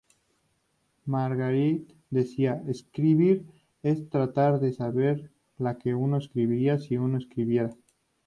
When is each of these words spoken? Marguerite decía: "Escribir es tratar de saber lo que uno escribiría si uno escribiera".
Marguerite 1.05 1.93
decía: 2.09 2.63
"Escribir 2.67 3.45
es 3.83 4.09
tratar 4.09 4.59
de 4.59 4.73
saber 4.73 5.29
lo 5.59 5.77
que 5.77 5.93
uno 5.93 6.17
escribiría 6.17 6.79
si 6.79 6.97
uno 6.97 7.19
escribiera". 7.19 7.69